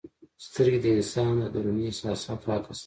سترګې 0.45 0.79
د 0.81 0.85
انسان 0.95 1.31
د 1.41 1.43
دروني 1.53 1.83
احساساتو 1.89 2.47
عکس 2.55 2.77
دی. 2.79 2.79